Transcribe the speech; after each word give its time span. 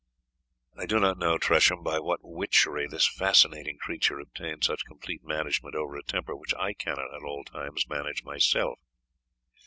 I 0.75 0.87
do 0.87 0.99
not 0.99 1.19
know, 1.19 1.37
Tresham, 1.37 1.83
by 1.83 1.99
what 1.99 2.21
witchery 2.23 2.87
this 2.87 3.07
fascinating 3.07 3.77
creature 3.77 4.17
obtained 4.19 4.63
such 4.63 4.83
complete 4.83 5.23
management 5.23 5.75
over 5.75 5.95
a 5.95 6.01
temper 6.01 6.35
which 6.35 6.55
I 6.55 6.73
cannot 6.73 7.13
at 7.13 7.21
all 7.23 7.43
times 7.43 7.87
manage 7.87 8.23
myself. 8.23 8.79